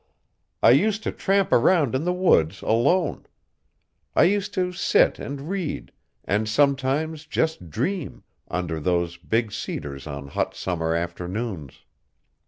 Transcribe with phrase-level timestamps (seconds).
[0.63, 3.27] I used to tramp around in the woods alone.
[4.15, 5.91] I used to sit and read,
[6.25, 11.81] and sometimes just dream, under those big cedars on hot summer afternoons.